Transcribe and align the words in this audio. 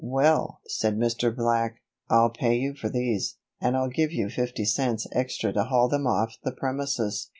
"Well," 0.03 0.61
said 0.65 0.97
Mr. 0.97 1.31
Black, 1.35 1.75
"I'll 2.09 2.31
pay 2.31 2.55
you 2.57 2.73
for 2.73 2.89
these, 2.89 3.35
and 3.59 3.77
I'll 3.77 3.87
give 3.87 4.11
you 4.11 4.29
fifty 4.31 4.65
cents 4.65 5.05
extra 5.11 5.53
to 5.53 5.65
haul 5.65 5.89
them 5.89 6.07
off 6.07 6.37
the 6.43 6.53
premises. 6.53 7.29